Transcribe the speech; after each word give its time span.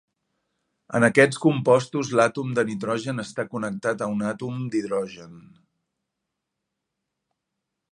En 0.99 1.03
aquests 1.07 1.41
compostos 1.43 2.09
l'àtom 2.19 2.55
de 2.59 2.63
nitrogen 2.69 3.25
està 3.25 3.45
connectat 3.53 4.03
a 4.05 4.09
un 4.15 4.25
àtom 4.31 4.65
d'hidrogen. 4.77 5.39